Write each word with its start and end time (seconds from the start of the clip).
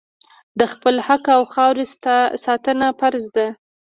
د 0.59 0.61
خپل 0.73 0.95
حق 1.07 1.23
او 1.37 1.41
خاورې 1.53 1.85
ساتنه 2.45 2.87
فرض 2.99 3.23
ده. 3.35 3.47